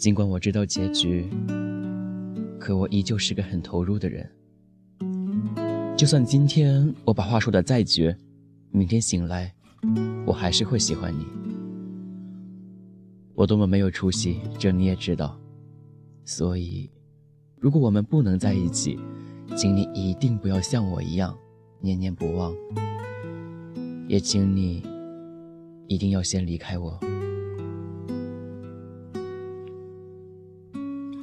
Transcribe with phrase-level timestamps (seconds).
[0.00, 1.28] 尽管我知道结局，
[2.58, 4.26] 可我依旧是个很投入的人。
[5.94, 8.16] 就算今天我把话说的再绝，
[8.70, 9.54] 明天醒来，
[10.24, 11.26] 我还是会喜欢你。
[13.34, 15.38] 我多么没有出息，这你也知道。
[16.24, 16.90] 所以，
[17.58, 18.98] 如果我们不能在一起，
[19.54, 21.36] 请你一定不要像我一样
[21.78, 22.54] 念念不忘。
[24.08, 24.82] 也请你
[25.88, 26.98] 一定要先离开我。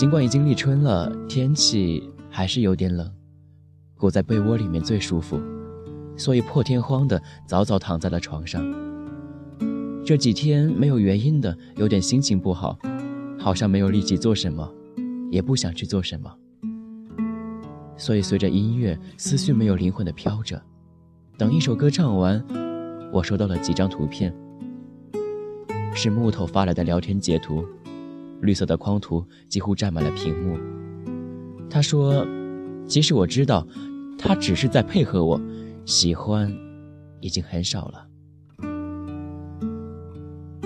[0.00, 3.06] 尽管已经立春了，天气还是有点冷，
[3.98, 5.38] 裹在被窝里面最舒服，
[6.16, 8.64] 所以破天荒的早早躺在了床上。
[10.02, 12.78] 这几天没有原因的有点心情不好，
[13.38, 14.66] 好像没有力气做什么，
[15.30, 16.34] 也不想去做什么，
[17.98, 20.62] 所以随着音乐，思绪没有灵魂的飘着，
[21.36, 22.42] 等一首歌唱完。
[23.12, 24.34] 我收到了几张图片，
[25.94, 27.66] 是木头发来的聊天截图，
[28.40, 30.58] 绿色的框图几乎占满了屏幕。
[31.68, 32.26] 他说
[32.86, 33.66] ：“其实我知道，
[34.18, 35.40] 他只是在配合我，
[35.84, 36.52] 喜欢
[37.20, 38.06] 已经很少了。”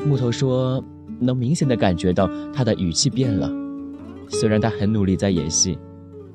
[0.07, 0.83] 木头说
[1.21, 3.51] ：“能明显的感觉到他的语气变了，
[4.29, 5.79] 虽然他很努力在演戏，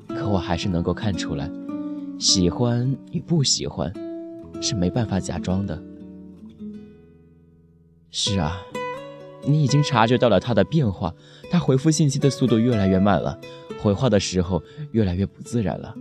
[0.08, 1.50] 可我还是能够看出来，
[2.18, 3.92] 喜欢与不喜欢
[4.60, 5.80] 是没办法假装的。”
[8.10, 8.56] 是啊，
[9.42, 11.14] 你已经察觉到了他的变化，
[11.50, 13.38] 他回复信息的速度越来越慢了，
[13.80, 15.94] 回话的时候越来越不自然了。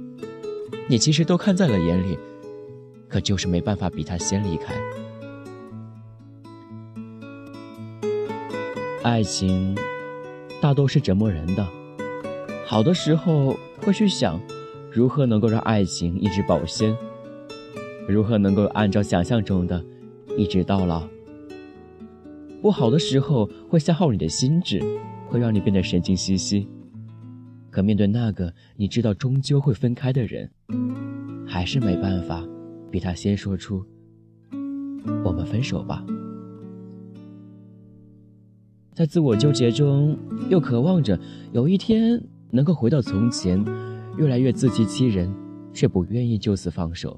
[0.87, 2.17] 你其实都看在了眼里，
[3.07, 4.73] 可就是没办法比他先离开。
[9.01, 9.77] 爱情
[10.59, 11.65] 大多是折磨人的，
[12.65, 14.39] 好的时候会去想，
[14.91, 16.95] 如何能够让爱情一直保鲜，
[18.07, 19.83] 如何能够按照想象中的，
[20.35, 21.07] 一直到老。
[22.61, 24.81] 不好的时候会消耗你的心智，
[25.27, 26.67] 会让你变得神经兮兮。
[27.69, 30.49] 可面对那个你知道终究会分开的人，
[31.47, 32.45] 还是没办法
[32.91, 33.85] 比他先说出
[35.23, 36.05] “我们分手吧”。
[38.93, 40.17] 在自我纠结中，
[40.49, 41.17] 又渴望着
[41.53, 43.63] 有一天能够回到从前，
[44.17, 45.33] 越来越自欺欺人，
[45.71, 47.17] 却不愿意就此放手。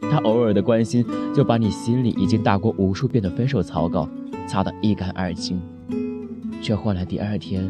[0.00, 4.08] 他偶尔的关心，就把你心里已经打过无数遍的分手草稿。
[4.54, 5.60] 擦得一干二净，
[6.62, 7.68] 却换来第二天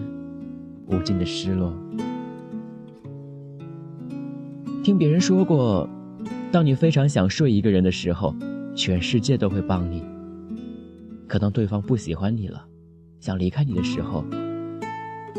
[0.87, 1.72] 无尽的失落。
[4.83, 5.89] 听别人说过，
[6.53, 8.34] 当你非常想睡一个人的时候，
[8.77, 10.03] 全世界都会帮你；
[11.27, 12.62] 可当对方不喜欢你了，
[13.19, 14.22] 想离开你的时候，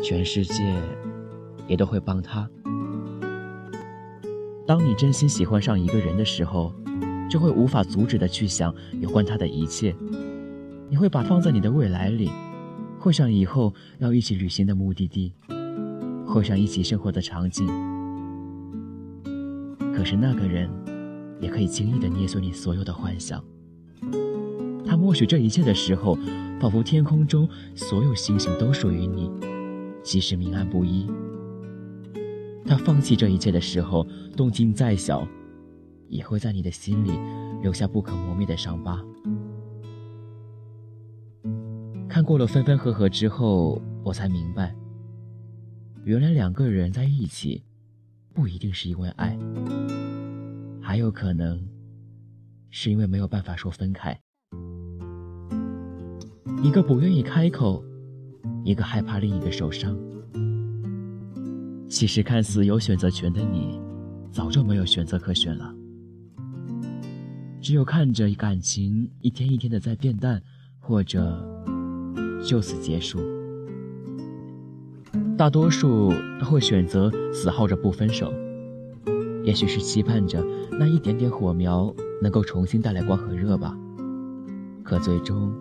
[0.02, 0.74] 全世界
[1.68, 2.50] 也都会帮他。
[4.66, 6.74] 当你真心喜欢上一个人的时候，
[7.30, 9.94] 就会无法阻止的去想有关他的一切。
[10.88, 12.30] 你会把放在你的未来里，
[12.98, 15.32] 或想以后要一起旅行的目的地，
[16.24, 17.66] 或想一起生活的场景。
[19.92, 20.70] 可是那个人，
[21.40, 23.42] 也可以轻易的捏碎你所有的幻想。
[24.86, 26.16] 他默许这一切的时候，
[26.60, 29.28] 仿佛天空中所有星星都属于你，
[30.04, 31.10] 即使明暗不一。
[32.64, 35.26] 他放弃这一切的时候，动静再小，
[36.08, 37.10] 也会在你的心里
[37.60, 39.04] 留下不可磨灭的伤疤。
[42.16, 44.74] 看过了分分合合之后，我才明白，
[46.02, 47.62] 原来两个人在一起，
[48.32, 49.38] 不一定是因为爱，
[50.80, 51.62] 还有可能
[52.70, 54.18] 是因为没有办法说分开。
[56.62, 57.84] 一个不愿意开口，
[58.64, 59.94] 一个害怕另一个受伤。
[61.86, 63.78] 其实看似有选择权的你，
[64.32, 65.70] 早就没有选择可选了，
[67.60, 70.42] 只有看着感情一天一天的在变淡，
[70.80, 71.75] 或者。
[72.44, 73.18] 就此结束，
[75.36, 78.32] 大多数都会选择死耗着不分手，
[79.44, 80.44] 也许是期盼着
[80.78, 81.92] 那一点点火苗
[82.22, 83.76] 能够重新带来光和热吧。
[84.84, 85.52] 可最终，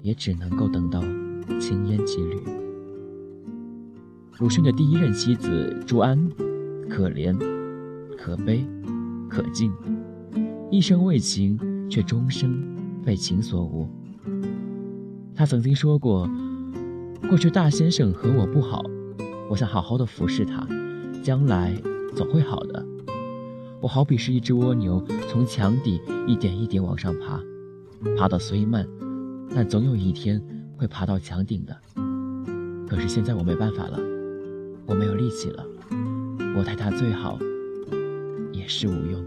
[0.00, 1.00] 也只能够等到
[1.60, 2.40] 青烟几缕。
[4.38, 6.28] 鲁迅的第一任妻子朱安，
[6.88, 7.36] 可怜、
[8.18, 8.66] 可悲、
[9.28, 9.72] 可敬，
[10.70, 11.56] 一生为情，
[11.88, 12.60] 却终生
[13.04, 13.86] 被情所误。
[15.42, 16.30] 他曾经说过
[17.28, 18.80] ：“过去大先生和我不好，
[19.50, 20.64] 我想好好的服侍他，
[21.20, 21.74] 将来
[22.14, 22.86] 总会好的。
[23.80, 27.40] 我好比是一只蜗牛，从墙底一点一点往上爬，
[28.16, 28.86] 爬得虽慢，
[29.52, 30.40] 但总有一天
[30.76, 31.76] 会爬到墙顶的。
[32.88, 33.98] 可是现在我没办法了，
[34.86, 35.66] 我没有力气了，
[36.56, 37.36] 我待他最好，
[38.52, 39.20] 也是无用。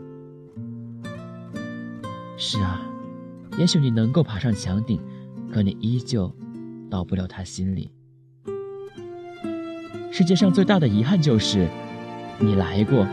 [2.38, 2.80] 是啊，
[3.58, 4.98] 也许你能够爬上墙顶。
[5.56, 6.30] 可你依旧
[6.92, 7.90] 到不了他心里。
[10.12, 11.70] 世界上最大的遗憾就是，
[12.40, 13.08] 你来过，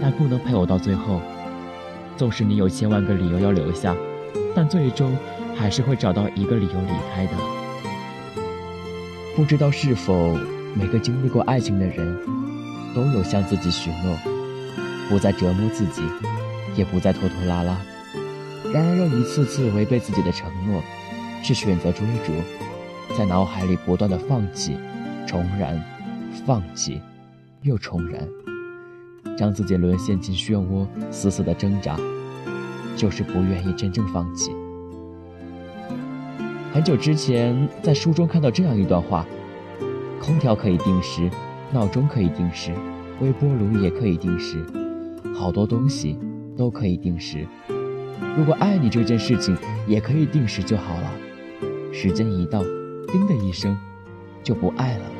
[0.00, 1.20] 但不能陪我到最后。
[2.16, 3.96] 纵使你有千万个理由要留下，
[4.54, 5.12] 但最终
[5.56, 7.32] 还是会找到一个理由离开的。
[9.34, 10.38] 不知道是否
[10.72, 12.16] 每个经历过爱情的人，
[12.94, 14.16] 都有向自己许诺，
[15.08, 16.00] 不再折磨自己，
[16.76, 17.76] 也不再拖拖拉拉。
[18.72, 20.80] 然而又一次次违背自己的承诺，
[21.46, 22.32] 是选择追逐，
[23.16, 24.76] 在脑海里不断的放弃、
[25.28, 25.80] 重燃、
[26.44, 27.00] 放弃，
[27.62, 28.26] 又重燃。
[29.38, 31.96] 将自己沦陷进漩涡，死死的挣扎，
[32.96, 34.50] 就是不愿意真正放弃。
[36.72, 39.24] 很久之前，在书中看到这样一段话：
[40.20, 41.30] 空调可以定时，
[41.70, 42.74] 闹钟可以定时，
[43.20, 44.66] 微波炉也可以定时，
[45.32, 46.18] 好多东西
[46.56, 47.46] 都可以定时。
[48.36, 49.56] 如果爱你这件事情
[49.86, 51.12] 也可以定时就好了。
[51.98, 52.62] 时间一到，
[53.10, 53.74] 叮的一声，
[54.42, 55.10] 就不爱了，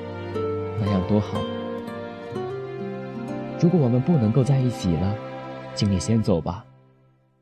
[0.78, 1.40] 那样多好。
[3.58, 5.16] 如果我们不能够在一起了，
[5.74, 6.66] 请你先走吧。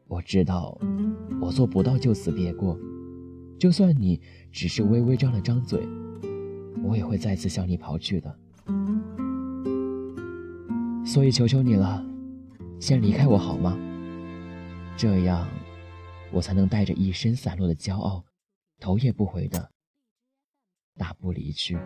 [0.06, 0.78] 我知道，
[1.40, 2.78] 我做不到就此别过。
[3.58, 4.20] 就算你
[4.52, 5.80] 只是微微张了张嘴，
[6.84, 8.32] 我也会再次向你跑去的。
[11.04, 12.06] 所以求求你了，
[12.78, 13.76] 先离开我好吗？
[14.96, 15.44] 这样，
[16.30, 18.22] 我才能带着一身散落的骄傲，
[18.84, 19.70] 头也不回的
[20.98, 21.78] 大步离去。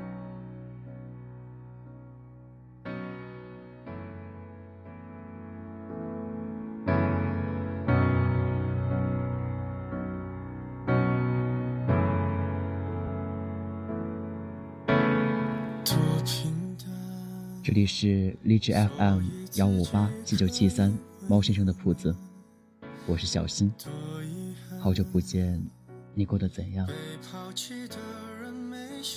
[17.62, 19.22] 这里是荔枝 FM
[19.54, 20.92] 幺五八七九七三
[21.28, 22.12] 猫先生的铺子，
[23.06, 23.72] 我是小新，
[24.80, 25.62] 好久不见，
[26.18, 26.84] 你过得怎样？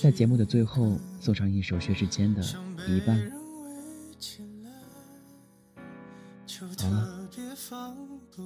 [0.00, 2.40] 在节目的最后送上一首薛之谦的
[2.86, 3.18] 《一半》。
[6.78, 7.28] 好了，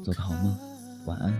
[0.03, 0.59] 做个好梦，
[1.05, 1.39] 晚安。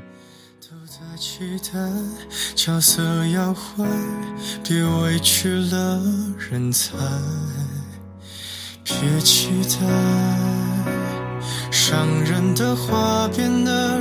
[8.85, 9.81] 别期待
[11.73, 14.01] 伤人的话变得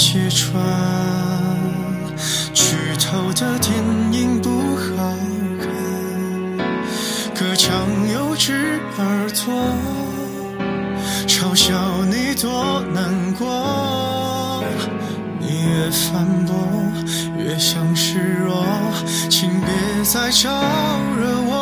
[0.00, 0.58] 揭穿
[2.54, 3.70] 剧透的电
[4.12, 5.14] 影不好
[5.60, 5.68] 看。
[7.38, 7.70] 隔墙
[8.10, 9.52] 有只耳朵
[11.28, 11.74] 嘲笑
[12.06, 14.64] 你多难过，
[15.38, 16.54] 你越反驳
[17.36, 18.64] 越像示弱，
[19.28, 19.68] 请别
[20.02, 20.48] 再招
[21.18, 21.52] 惹我。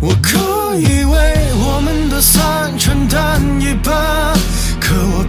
[0.00, 1.14] 我可以为
[1.54, 3.94] 我们的散承担一半，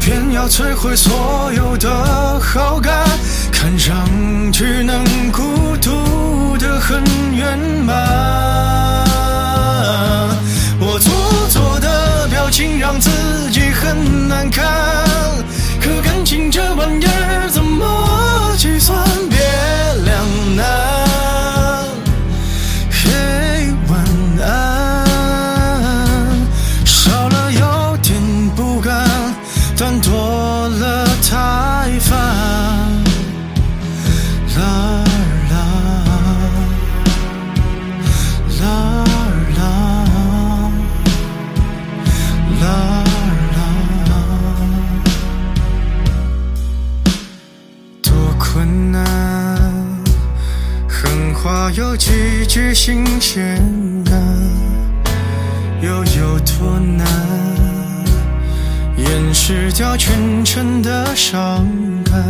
[0.08, 3.06] 偏要摧毁所有的好感，
[3.52, 3.94] 看上
[4.54, 7.04] 去能孤独的很
[7.36, 7.94] 圆满。
[10.80, 11.12] 我做
[11.50, 13.10] 作的表情让自
[13.52, 14.66] 己很难看，
[51.68, 53.62] 要有几句新鲜
[54.06, 54.14] 感，
[55.82, 57.06] 又有多难
[58.96, 61.68] 掩饰掉全城的伤
[62.06, 62.24] 感？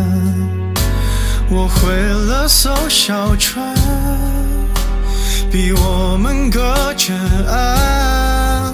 [1.51, 3.75] 我毁了艘小船，
[5.51, 6.59] 逼我们隔
[6.95, 7.13] 着
[7.47, 8.73] 岸，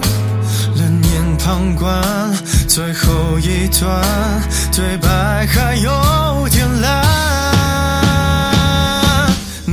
[0.76, 2.02] 冷眼旁观
[2.66, 4.02] 最后一段
[4.74, 7.03] 对白，还有点烂。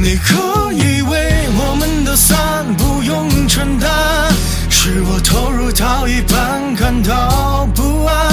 [0.03, 4.34] 你可以为我们的散不用承担，
[4.67, 8.30] 是我投入到一半感到不安，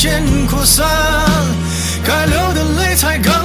[0.00, 0.86] 你的恨开始无限扩散，
[2.04, 3.37] 该流的泪才刚。